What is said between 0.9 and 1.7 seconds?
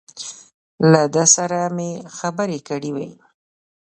له ده سره